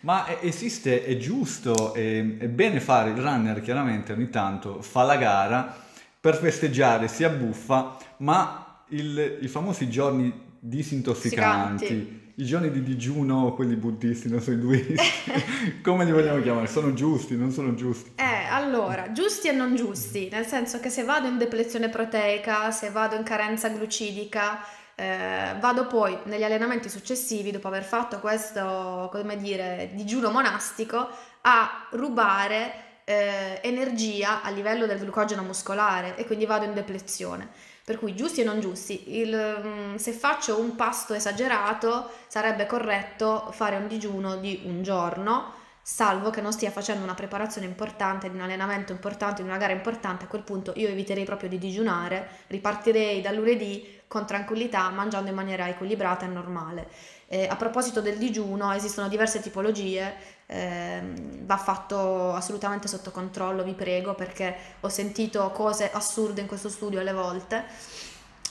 Ma 0.00 0.40
esiste, 0.40 1.04
è 1.04 1.16
giusto, 1.18 1.92
è, 1.92 2.38
è 2.38 2.48
bene 2.48 2.80
fare 2.80 3.10
il 3.10 3.16
runner 3.16 3.60
chiaramente 3.60 4.12
ogni 4.12 4.30
tanto, 4.30 4.80
fa 4.80 5.02
la 5.02 5.16
gara 5.16 5.76
per 6.18 6.36
festeggiare, 6.36 7.08
si 7.08 7.22
abbuffa, 7.24 7.96
ma 8.18 8.82
il, 8.88 9.38
i 9.40 9.48
famosi 9.48 9.90
giorni 9.90 10.48
disintossicanti, 10.58 11.86
Sicanti. 11.86 12.32
i 12.36 12.44
giorni 12.44 12.70
di 12.70 12.82
digiuno, 12.82 13.54
quelli 13.54 13.76
buddisti, 13.76 14.28
non 14.28 14.40
so, 14.40 14.52
induisti, 14.52 14.94
come 15.82 16.04
li 16.04 16.12
vogliamo 16.12 16.40
chiamare? 16.42 16.66
Sono 16.66 16.92
giusti, 16.92 17.36
non 17.36 17.50
sono 17.50 17.74
giusti? 17.74 18.12
Eh, 18.16 18.48
allora, 18.50 19.12
giusti 19.12 19.48
e 19.48 19.52
non 19.52 19.74
giusti, 19.76 20.28
nel 20.30 20.46
senso 20.46 20.80
che 20.80 20.90
se 20.90 21.04
vado 21.04 21.28
in 21.28 21.38
deplezione 21.38 21.88
proteica, 21.88 22.70
se 22.70 22.90
vado 22.90 23.16
in 23.16 23.22
carenza 23.22 23.68
glucidica, 23.68 24.60
eh, 25.00 25.56
vado 25.58 25.86
poi 25.86 26.18
negli 26.24 26.44
allenamenti 26.44 26.90
successivi, 26.90 27.50
dopo 27.50 27.68
aver 27.68 27.84
fatto 27.84 28.20
questo, 28.20 29.08
come 29.10 29.38
dire, 29.38 29.92
digiuno 29.94 30.30
monastico, 30.30 31.08
a 31.40 31.86
rubare 31.92 33.00
eh, 33.04 33.60
energia 33.62 34.42
a 34.42 34.50
livello 34.50 34.84
del 34.84 34.98
glucogeno 34.98 35.42
muscolare 35.42 36.16
e 36.16 36.26
quindi 36.26 36.44
vado 36.44 36.66
in 36.66 36.74
deplezione. 36.74 37.48
Per 37.82 37.98
cui 37.98 38.14
giusti 38.14 38.42
e 38.42 38.44
non 38.44 38.60
giusti, 38.60 39.18
il, 39.18 39.62
mm, 39.64 39.94
se 39.94 40.12
faccio 40.12 40.60
un 40.60 40.76
pasto 40.76 41.14
esagerato 41.14 42.10
sarebbe 42.26 42.66
corretto 42.66 43.48
fare 43.52 43.76
un 43.76 43.88
digiuno 43.88 44.36
di 44.36 44.60
un 44.66 44.82
giorno, 44.82 45.54
salvo 45.92 46.30
che 46.30 46.40
non 46.40 46.52
stia 46.52 46.70
facendo 46.70 47.02
una 47.02 47.14
preparazione 47.14 47.66
importante, 47.66 48.30
di 48.30 48.36
un 48.36 48.42
allenamento 48.42 48.92
importante, 48.92 49.42
di 49.42 49.48
una 49.48 49.58
gara 49.58 49.72
importante, 49.72 50.24
a 50.24 50.28
quel 50.28 50.42
punto 50.42 50.72
io 50.76 50.86
eviterei 50.86 51.24
proprio 51.24 51.48
di 51.48 51.58
digiunare, 51.58 52.28
ripartirei 52.46 53.20
da 53.20 53.32
lunedì 53.32 53.98
con 54.06 54.24
tranquillità, 54.24 54.88
mangiando 54.90 55.30
in 55.30 55.34
maniera 55.34 55.68
equilibrata 55.68 56.26
e 56.26 56.28
normale. 56.28 56.88
Eh, 57.26 57.48
a 57.48 57.56
proposito 57.56 58.00
del 58.00 58.18
digiuno, 58.18 58.72
esistono 58.72 59.08
diverse 59.08 59.40
tipologie, 59.40 60.14
ehm, 60.46 61.44
va 61.44 61.56
fatto 61.56 62.34
assolutamente 62.34 62.86
sotto 62.86 63.10
controllo, 63.10 63.64
vi 63.64 63.74
prego, 63.74 64.14
perché 64.14 64.56
ho 64.80 64.88
sentito 64.88 65.50
cose 65.50 65.90
assurde 65.90 66.40
in 66.40 66.46
questo 66.46 66.68
studio 66.68 67.00
alle 67.00 67.12
volte. 67.12 67.64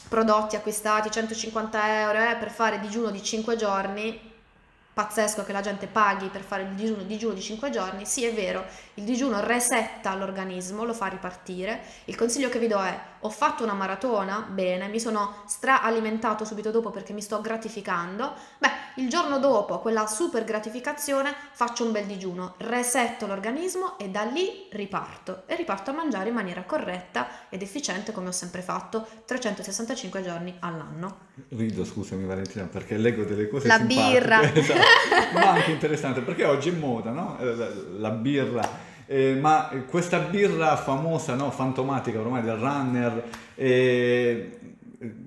Prodotti 0.10 0.58
acquistati 0.58 1.10
150 1.10 2.02
euro 2.02 2.20
eh, 2.20 2.36
per 2.36 2.52
fare 2.52 2.82
digiuno 2.82 3.12
di 3.12 3.24
5 3.24 3.56
giorni, 3.56 4.30
pazzesco 5.00 5.46
che 5.46 5.54
la 5.54 5.62
gente 5.62 5.88
paghi 5.88 6.28
per 6.28 6.42
fare 6.42 6.64
il 6.64 6.70
digiuno, 6.72 7.04
digiuno 7.04 7.34
di 7.34 7.42
5 7.42 7.70
giorni, 7.70 8.06
sì 8.06 8.26
è 8.26 8.34
vero, 8.34 8.66
il 8.96 9.06
digiuno 9.06 9.40
resetta 9.40 10.14
l'organismo, 10.14 10.84
lo 10.84 10.94
fa 10.94 11.06
ripartire. 11.06 11.80
Il 12.06 12.18
consiglio 12.18 12.50
che 12.50 12.60
vi 12.60 12.68
do 12.68 12.82
è, 12.82 13.00
ho 13.22 13.30
fatto 13.30 13.64
una 13.64 13.74
maratona, 13.74 14.46
bene, 14.50 14.90
mi 14.90 15.00
sono 15.00 15.44
straalimentato 15.48 16.44
subito 16.44 16.70
dopo 16.70 16.90
perché 16.90 17.14
mi 17.14 17.22
sto 17.22 17.40
gratificando, 17.40 18.34
beh, 18.58 18.88
il 18.96 19.08
giorno 19.08 19.40
dopo, 19.40 19.80
quella 19.80 20.06
super 20.06 20.44
gratificazione, 20.44 21.34
faccio 21.54 21.86
un 21.86 21.94
bel 21.94 22.06
digiuno, 22.06 22.56
resetto 22.58 23.26
l'organismo 23.26 23.98
e 23.98 24.10
da 24.10 24.24
lì 24.24 24.68
riparto. 24.70 25.44
E 25.46 25.56
riparto 25.56 25.92
a 25.92 25.94
mangiare 25.94 26.28
in 26.28 26.36
maniera 26.36 26.64
corretta 26.64 27.48
ed 27.48 27.62
efficiente 27.62 28.12
come 28.12 28.28
ho 28.28 28.34
sempre 28.34 28.62
fatto, 28.62 29.08
365 29.24 30.22
giorni 30.22 30.58
all'anno. 30.60 31.28
Rido, 31.50 31.86
scusami 31.86 32.26
Valentina, 32.26 32.66
perché 32.66 32.98
leggo 32.98 33.24
delle 33.24 33.48
cose 33.48 33.68
La 33.68 33.80
birra. 33.80 34.42
Esatto. 34.60 34.89
Ma 35.34 35.52
anche 35.52 35.72
interessante, 35.72 36.22
perché 36.22 36.46
oggi 36.46 36.70
è 36.70 36.74
moda, 36.74 37.12
no? 37.12 37.38
Eh, 37.40 37.56
La, 37.56 37.68
la 37.98 38.10
birra. 38.10 38.88
Eh, 39.06 39.36
ma 39.40 39.70
questa 39.90 40.20
birra 40.20 40.76
famosa, 40.76 41.34
no? 41.36 41.50
Fantomatica 41.52 42.20
ormai 42.20 42.44
del 42.44 42.58
runner, 42.58 43.24
eh, 43.56 44.60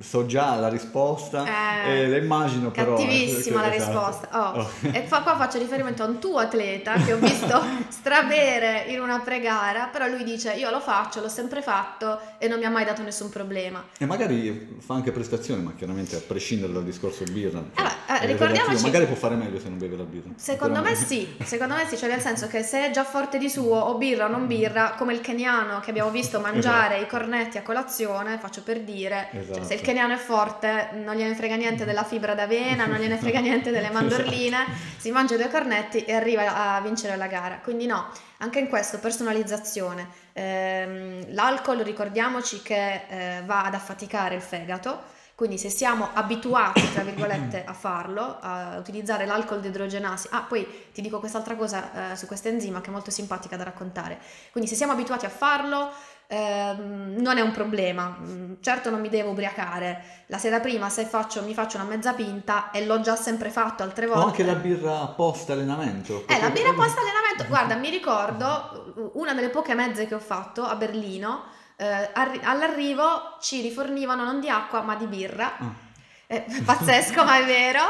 so 0.03 0.27
già 0.27 0.57
la 0.57 0.69
risposta, 0.69 1.45
Eh, 1.87 2.01
eh, 2.03 2.09
la 2.09 2.17
immagino 2.17 2.71
però. 2.71 2.95
eh, 2.97 2.99
Cattivissima 3.01 3.61
la 3.61 3.75
esatto. 3.75 3.91
risposta. 3.99 4.29
Oh. 4.57 4.61
Oh. 4.61 4.71
E 4.91 5.03
fa- 5.07 5.21
qua 5.23 5.37
faccio 5.37 5.59
riferimento 5.59 6.03
a 6.03 6.07
un 6.07 6.19
tuo 6.19 6.39
atleta 6.39 6.95
che 6.95 7.13
ho 7.13 7.17
visto 7.19 7.63
stravere 7.89 8.85
in 8.89 9.01
una 9.01 9.21
pregara, 9.21 9.87
però 9.87 10.07
lui 10.07 10.25
dice 10.25 10.53
io 10.53 10.71
lo 10.71 10.81
faccio, 10.81 11.21
l'ho 11.21 11.29
sempre 11.29 11.63
fatto 11.63 12.19
e 12.39 12.49
non 12.49 12.59
mi 12.59 12.65
ha 12.65 12.71
mai 12.71 12.85
dato 12.85 13.03
nessun 13.03 13.29
problema. 13.31 13.83
E 13.99 14.05
magari 14.07 14.77
fa 14.81 14.95
anche 14.95 15.13
prestazioni, 15.13 15.63
ma 15.63 15.73
chiaramente 15.77 16.17
a 16.17 16.21
prescindere 16.27 16.73
dal 16.73 16.85
discorso 16.85 17.25
birra. 17.25 17.63
cioè, 17.75 18.21
Eh, 18.21 18.27
ricordiamoci-. 18.27 18.83
Magari 18.83 19.07
può 19.07 19.15
fare 19.17 19.35
meglio 19.37 19.59
se 19.59 19.69
non 19.69 19.79
beve 19.79 19.97
la 19.97 20.03
birra. 20.05 20.31
Secondo 20.37 20.81
me 20.83 20.95
sì, 20.95 21.37
secondo 21.45 21.75
me 21.75 21.87
sì, 21.87 21.97
cioè 21.97 22.09
nel 22.09 22.21
senso 22.21 22.47
che 22.49 22.63
se 22.63 22.87
è 22.87 22.91
già 22.91 23.05
forte 23.05 23.39
di 23.39 23.49
suo, 23.49 23.77
o 23.79 23.95
birra 23.97 24.27
o 24.27 24.29
non 24.29 24.47
birra, 24.47 24.95
come 24.99 25.13
il 25.15 25.21
keniano 25.21 25.81
che 25.81 25.91
abbiamo 25.91 26.11
visto 26.11 26.41
mangiare 26.41 26.99
i 27.01 27.07
cornetti 27.07 27.57
a 27.59 27.63
colazione, 27.63 28.39
faccio 28.39 28.63
per 28.63 28.81
dire, 28.81 29.29
cioè, 29.33 29.41
Esatto. 29.41 29.65
se 29.65 29.75
il 29.75 29.81
keniano 29.93 30.15
è 30.15 30.17
forte 30.17 30.89
non 30.95 31.17
gliene 31.17 31.35
frega 31.35 31.55
niente 31.55 31.85
della 31.85 32.03
fibra 32.03 32.35
d'avena, 32.35 32.87
non 32.87 32.97
gliene 32.97 33.19
frega 33.19 33.41
niente 33.41 33.71
delle 33.71 33.91
mandorline, 33.91 34.65
si 34.97 35.11
mangia 35.11 35.37
due 35.37 35.51
cornetti 35.51 36.05
e 36.05 36.15
arriva 36.15 36.77
a 36.77 36.81
vincere 36.81 37.15
la 37.17 37.27
gara. 37.27 37.61
Quindi 37.63 37.85
no, 37.85 38.11
anche 38.39 38.59
in 38.59 38.69
questo 38.69 38.99
personalizzazione. 38.99 40.09
Ehm, 40.33 41.35
l'alcol 41.35 41.81
ricordiamoci 41.81 42.63
che 42.63 43.03
eh, 43.07 43.43
va 43.45 43.65
ad 43.65 43.75
affaticare 43.75 44.35
il 44.35 44.41
fegato. 44.41 45.21
Quindi 45.35 45.59
se 45.59 45.71
siamo 45.71 46.11
abituati, 46.13 46.93
tra 46.93 47.03
virgolette, 47.03 47.65
a 47.65 47.73
farlo, 47.73 48.39
a 48.41 48.77
utilizzare 48.79 49.27
l'alcol 49.27 49.61
deidrogenasi, 49.61 50.29
ah 50.31 50.43
poi 50.43 50.67
ti 50.93 51.01
dico 51.01 51.19
quest'altra 51.19 51.57
cosa 51.57 52.13
eh, 52.13 52.17
su 52.17 52.27
questo 52.27 52.49
enzima 52.49 52.81
che 52.81 52.89
è 52.89 52.93
molto 52.93 53.11
simpatica 53.11 53.57
da 53.57 53.65
raccontare, 53.65 54.21
quindi 54.53 54.71
se 54.71 54.77
siamo 54.77 54.93
abituati 54.93 55.25
a 55.27 55.31
farlo 55.31 55.91
ehm, 56.37 57.17
non 57.19 57.37
è 57.37 57.41
un 57.43 57.51
problema, 57.53 58.17
Mm, 58.23 58.55
certo 58.61 58.91
non 58.91 59.01
mi 59.01 59.09
devo 59.09 59.31
ubriacare, 59.31 60.25
la 60.29 60.39
sera 60.39 60.61
prima 60.61 60.89
se 60.89 61.05
faccio, 61.05 61.43
mi 61.43 61.53
faccio 61.55 61.77
una 61.77 61.87
mezza 61.87 62.13
pinta 62.15 62.71
e 62.71 62.85
l'ho 62.87 63.01
già 63.01 63.17
sempre 63.17 63.51
fatto 63.51 63.83
altre 63.83 64.07
O 64.07 64.15
volte. 64.15 64.27
anche 64.29 64.45
la 64.45 64.55
birra 64.55 65.07
post 65.09 65.51
allenamento. 65.51 66.25
Eh, 66.27 66.41
la 66.41 66.51
birra 66.51 66.73
post 66.73 66.97
allenamento, 66.99 67.45
guarda, 67.49 67.75
mi 67.75 67.91
ricordo 67.91 69.11
una 69.15 69.35
delle 69.35 69.51
poche 69.51 69.75
mezze 69.75 70.07
che 70.07 70.15
ho 70.15 70.21
fatto 70.21 70.65
a 70.65 70.75
Berlino, 70.77 71.43
eh, 71.77 72.11
arri- 72.13 72.41
all'arrivo 72.43 73.37
ci 73.41 73.61
rifornivano 73.61 74.25
non 74.25 74.41
di 74.41 74.49
acqua 74.49 74.83
ma 74.83 74.95
di 74.95 75.07
birra. 75.07 75.59
Ah. 75.59 75.91
Eh, 76.33 76.47
pazzesco, 76.65 77.25
ma 77.25 77.39
è 77.41 77.45
vero. 77.45 77.81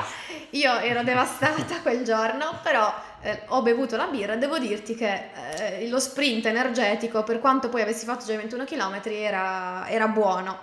Io 0.50 0.76
ero 0.80 1.04
devastata 1.04 1.80
quel 1.80 2.02
giorno, 2.02 2.58
però 2.60 2.92
eh, 3.20 3.42
ho 3.46 3.62
bevuto 3.62 3.96
la 3.96 4.08
birra 4.08 4.32
e 4.32 4.38
devo 4.38 4.58
dirti 4.58 4.96
che 4.96 5.30
eh, 5.56 5.88
lo 5.88 6.00
sprint 6.00 6.46
energetico, 6.46 7.22
per 7.22 7.38
quanto 7.38 7.68
poi 7.68 7.82
avessi 7.82 8.04
fatto 8.04 8.24
già 8.24 8.32
i 8.32 8.38
21 8.38 8.64
km, 8.64 9.00
era, 9.04 9.88
era 9.88 10.08
buono. 10.08 10.58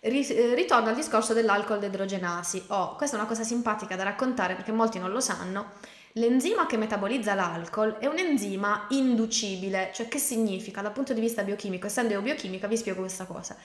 Ri- 0.00 0.26
eh, 0.26 0.54
ritorno 0.54 0.90
al 0.90 0.94
discorso 0.94 1.32
dell'alcol 1.32 1.78
deidrogenasi. 1.78 2.64
Oh, 2.68 2.94
questa 2.96 3.16
è 3.16 3.18
una 3.18 3.28
cosa 3.28 3.42
simpatica 3.42 3.96
da 3.96 4.02
raccontare 4.02 4.54
perché 4.54 4.72
molti 4.72 4.98
non 4.98 5.10
lo 5.10 5.20
sanno. 5.20 5.72
L'enzima 6.16 6.66
che 6.66 6.76
metabolizza 6.76 7.32
l'alcol 7.32 7.96
è 8.00 8.06
un 8.06 8.18
enzima 8.18 8.84
inducibile, 8.90 9.92
cioè 9.94 10.08
che 10.08 10.18
significa 10.18 10.82
dal 10.82 10.92
punto 10.92 11.14
di 11.14 11.20
vista 11.20 11.42
biochimico, 11.42 11.86
essendo 11.86 12.12
io 12.12 12.20
biochimica 12.20 12.66
vi 12.66 12.76
spiego 12.76 13.00
questa 13.00 13.24
cosa. 13.24 13.56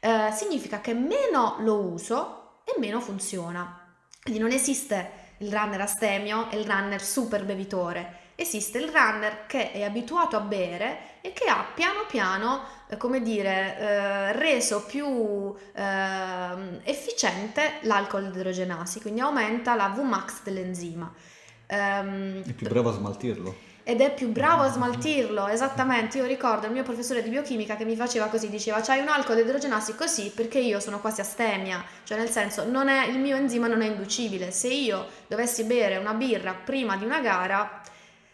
Eh, 0.00 0.32
significa 0.32 0.80
che 0.80 0.92
meno 0.92 1.56
lo 1.60 1.76
uso 1.78 2.40
e 2.66 2.78
meno 2.78 3.00
funziona. 3.00 3.80
Quindi 4.20 4.40
non 4.42 4.50
esiste 4.50 5.24
il 5.38 5.52
runner 5.52 5.80
astemio 5.80 6.50
e 6.50 6.58
il 6.58 6.66
runner 6.66 7.00
super 7.00 7.44
bevitore, 7.44 8.24
esiste 8.34 8.78
il 8.78 8.88
runner 8.90 9.46
che 9.46 9.70
è 9.70 9.82
abituato 9.82 10.36
a 10.36 10.40
bere 10.40 11.20
e 11.20 11.32
che 11.32 11.44
ha 11.44 11.64
piano 11.74 12.04
piano, 12.08 12.62
eh, 12.88 12.96
come 12.96 13.22
dire, 13.22 13.78
eh, 13.78 14.32
reso 14.32 14.84
più 14.84 15.54
ehm, 15.74 16.80
efficiente 16.82 17.78
l'alcol 17.82 18.26
idrogenasi, 18.26 19.00
quindi 19.00 19.20
aumenta 19.20 19.74
la 19.74 19.88
Vmax 19.88 20.42
dell'enzima. 20.42 21.12
Ehm, 21.66 22.42
È 22.44 22.52
più 22.52 22.68
bravo 22.68 22.90
a 22.90 22.92
smaltirlo. 22.92 23.74
Ed 23.88 24.00
è 24.00 24.12
più 24.12 24.32
bravo 24.32 24.64
a 24.64 24.68
smaltirlo, 24.68 25.46
esattamente. 25.46 26.18
Io 26.18 26.26
ricordo 26.26 26.66
il 26.66 26.72
mio 26.72 26.82
professore 26.82 27.22
di 27.22 27.28
biochimica 27.28 27.76
che 27.76 27.84
mi 27.84 27.94
faceva 27.94 28.26
così, 28.26 28.48
diceva 28.48 28.80
c'hai 28.80 28.98
un 28.98 29.06
alcol 29.06 29.38
idrogenasi 29.38 29.94
così 29.94 30.32
perché 30.34 30.58
io 30.58 30.80
sono 30.80 30.98
quasi 30.98 31.20
astemia, 31.20 31.84
cioè 32.02 32.18
nel 32.18 32.28
senso 32.28 32.64
è, 32.88 33.04
il 33.04 33.20
mio 33.20 33.36
enzima 33.36 33.68
non 33.68 33.82
è 33.82 33.86
inducibile. 33.86 34.50
Se 34.50 34.66
io 34.66 35.06
dovessi 35.28 35.62
bere 35.62 35.98
una 35.98 36.14
birra 36.14 36.52
prima 36.52 36.96
di 36.96 37.04
una 37.04 37.20
gara 37.20 37.80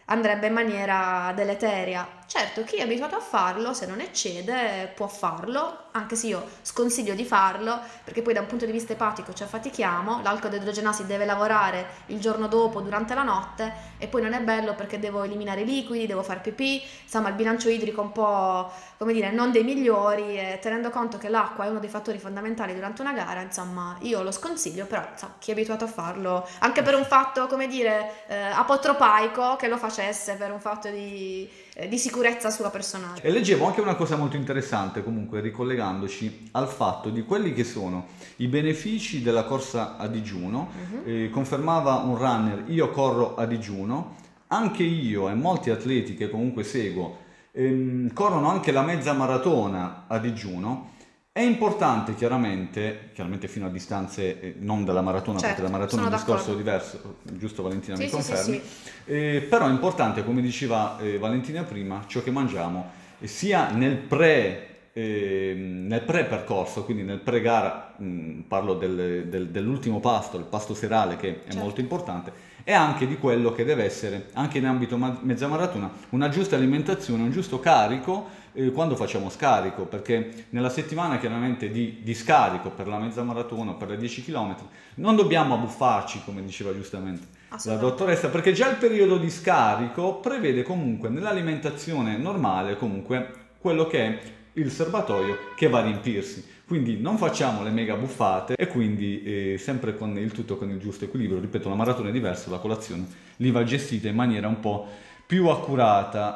andrebbe 0.05 0.47
in 0.47 0.53
maniera 0.53 1.31
deleteria. 1.35 2.21
Certo, 2.25 2.63
chi 2.63 2.77
è 2.77 2.81
abituato 2.81 3.15
a 3.15 3.19
farlo, 3.19 3.73
se 3.73 3.85
non 3.85 3.99
eccede, 3.99 4.91
può 4.95 5.07
farlo, 5.07 5.89
anche 5.91 6.15
se 6.15 6.27
io 6.27 6.43
sconsiglio 6.63 7.13
di 7.13 7.25
farlo, 7.25 7.79
perché 8.03 8.23
poi 8.23 8.33
da 8.33 8.39
un 8.39 8.47
punto 8.47 8.65
di 8.65 8.71
vista 8.71 8.93
epatico 8.93 9.33
ci 9.33 9.43
affatichiamo, 9.43 10.21
l'alcol 10.23 10.49
deidrogenasi 10.49 11.05
deve 11.05 11.25
lavorare 11.25 11.85
il 12.07 12.19
giorno 12.19 12.47
dopo, 12.47 12.81
durante 12.81 13.13
la 13.13 13.21
notte, 13.21 13.71
e 13.99 14.07
poi 14.07 14.23
non 14.23 14.33
è 14.33 14.39
bello 14.39 14.73
perché 14.73 14.97
devo 14.97 15.21
eliminare 15.21 15.61
i 15.61 15.65
liquidi, 15.65 16.07
devo 16.07 16.23
fare 16.23 16.39
pipì, 16.39 16.81
insomma 17.03 17.29
il 17.29 17.35
bilancio 17.35 17.69
idrico 17.69 18.01
un 18.01 18.11
po', 18.11 18.71
come 18.97 19.13
dire, 19.13 19.29
non 19.29 19.51
dei 19.51 19.63
migliori, 19.63 20.35
e 20.39 20.57
tenendo 20.59 20.89
conto 20.89 21.19
che 21.19 21.29
l'acqua 21.29 21.65
è 21.65 21.69
uno 21.69 21.79
dei 21.79 21.89
fattori 21.89 22.17
fondamentali 22.17 22.73
durante 22.73 23.01
una 23.03 23.13
gara, 23.13 23.41
insomma 23.41 23.95
io 23.99 24.23
lo 24.23 24.31
sconsiglio, 24.31 24.87
però 24.87 25.05
insomma, 25.11 25.35
chi 25.37 25.51
è 25.51 25.53
abituato 25.53 25.83
a 25.83 25.87
farlo, 25.87 26.47
anche 26.59 26.81
per 26.81 26.95
un 26.95 27.05
fatto, 27.05 27.45
come 27.45 27.67
dire, 27.67 28.23
eh, 28.27 28.41
apotropaico, 28.41 29.55
che 29.55 29.67
lo 29.67 29.77
facesse 29.93 30.33
per 30.33 30.51
un 30.51 30.59
fatto 30.59 30.89
di, 30.89 31.47
eh, 31.75 31.87
di 31.87 31.99
sicurezza 31.99 32.49
sua 32.49 32.71
personale. 32.71 33.21
E 33.21 33.29
leggevo 33.29 33.65
anche 33.67 33.79
una 33.79 33.95
cosa 33.95 34.15
molto 34.15 34.35
interessante, 34.35 35.03
comunque 35.03 35.39
ricollegandoci 35.39 36.49
al 36.53 36.67
fatto 36.67 37.09
di 37.09 37.23
quelli 37.23 37.53
che 37.53 37.63
sono 37.63 38.07
i 38.37 38.47
benefici 38.47 39.21
della 39.21 39.43
corsa 39.43 39.97
a 39.97 40.07
digiuno. 40.07 40.69
Mhm. 40.73 41.01
Eh, 41.05 41.29
confermava 41.29 41.95
un 41.97 42.17
runner, 42.17 42.63
io 42.67 42.89
corro 42.89 43.35
a 43.35 43.45
digiuno, 43.45 44.15
anche 44.47 44.83
io 44.83 45.29
e 45.29 45.35
molti 45.35 45.69
atleti 45.69 46.15
che 46.15 46.29
comunque 46.29 46.63
seguo 46.63 47.21
ehm, 47.51 48.13
corrono 48.13 48.49
anche 48.49 48.71
la 48.71 48.81
mezza 48.81 49.13
maratona 49.13 50.05
a 50.07 50.17
digiuno, 50.17 50.91
è 51.35 51.41
importante 51.41 52.13
chiaramente, 52.13 53.09
chiaramente 53.11 53.47
fino 53.47 53.65
a 53.65 53.69
distanze 53.69 54.39
eh, 54.39 54.55
non 54.59 54.85
della 54.85 55.01
maratona, 55.01 55.39
Certo, 55.39 55.55
perché 55.55 55.61
la 55.71 55.75
maratona 55.75 56.03
è 56.03 56.05
un 56.05 56.11
discorso 56.11 56.53
diverso, 56.53 57.15
giusto 57.23 57.63
Valentina 57.63 57.95
Sì, 57.95 58.03
mi 58.03 58.09
sì, 58.09 58.21
sì, 58.21 58.29
confermi? 58.29 58.61
sì. 58.63 59.11
Eh, 59.11 59.47
però 59.49 59.65
è 59.65 59.71
importante, 59.71 60.23
come 60.23 60.41
diceva 60.41 60.99
eh, 60.99 61.17
Valentina 61.17 61.63
prima, 61.63 62.03
ciò 62.05 62.21
che 62.21 62.29
mangiamo 62.29 62.91
eh, 63.19 63.25
sia 63.25 63.71
nel 63.71 63.95
pre, 63.97 64.91
ehm, 64.93 65.87
nel 65.87 66.01
pre-percorso, 66.03 66.85
quindi 66.85 67.01
nel 67.01 67.17
pre-gara, 67.17 67.95
mh, 67.97 68.41
parlo 68.47 68.75
del- 68.75 69.25
del- 69.27 69.47
dell'ultimo 69.49 69.99
pasto, 69.99 70.37
il 70.37 70.45
pasto 70.45 70.75
serale 70.75 71.15
che 71.15 71.29
è 71.39 71.43
Certo. 71.45 71.57
molto 71.57 71.81
importante, 71.81 72.31
e 72.63 72.73
anche 72.73 73.07
di 73.07 73.17
quello 73.17 73.51
che 73.51 73.65
deve 73.65 73.83
essere, 73.83 74.29
anche 74.33 74.57
in 74.57 74.65
ambito 74.65 74.97
mezza 74.97 75.47
maratona, 75.47 75.91
una 76.09 76.29
giusta 76.29 76.55
alimentazione, 76.55 77.23
un 77.23 77.31
giusto 77.31 77.59
carico 77.59 78.29
eh, 78.53 78.71
quando 78.71 78.95
facciamo 78.95 79.29
scarico, 79.29 79.83
perché 79.83 80.45
nella 80.49 80.69
settimana 80.69 81.19
chiaramente 81.19 81.69
di, 81.69 81.99
di 82.01 82.13
scarico 82.13 82.69
per 82.69 82.87
la 82.87 82.99
mezza 82.99 83.23
maratona, 83.23 83.73
per 83.73 83.89
le 83.89 83.97
10 83.97 84.23
km, 84.23 84.55
non 84.95 85.15
dobbiamo 85.15 85.55
abbuffarci, 85.55 86.21
come 86.23 86.43
diceva 86.43 86.73
giustamente 86.73 87.41
la 87.65 87.75
dottoressa, 87.75 88.29
perché 88.29 88.51
già 88.53 88.69
il 88.69 88.77
periodo 88.77 89.17
di 89.17 89.29
scarico 89.29 90.15
prevede 90.15 90.63
comunque 90.63 91.09
nell'alimentazione 91.09 92.17
normale 92.17 92.77
comunque 92.77 93.41
quello 93.59 93.85
che 93.85 93.99
è 93.99 94.19
il 94.53 94.71
serbatoio 94.71 95.37
che 95.55 95.67
va 95.67 95.79
a 95.79 95.83
riempirsi. 95.83 96.51
Quindi 96.65 96.99
non 96.99 97.17
facciamo 97.17 97.63
le 97.63 97.69
mega 97.69 97.95
buffate 97.95 98.55
e 98.55 98.67
quindi 98.67 99.23
eh, 99.23 99.57
sempre 99.57 99.95
con 99.95 100.17
il 100.17 100.31
tutto 100.31 100.57
con 100.57 100.69
il 100.69 100.79
giusto 100.79 101.05
equilibrio. 101.05 101.39
Ripeto, 101.39 101.69
la 101.69 101.75
maratona 101.75 102.09
è 102.09 102.11
diversa, 102.11 102.49
la 102.49 102.57
colazione 102.57 103.05
lì 103.37 103.51
va 103.51 103.63
gestita 103.63 104.07
in 104.07 104.15
maniera 104.15 104.47
un 104.47 104.59
po' 104.59 104.87
più 105.25 105.47
accurata. 105.47 106.31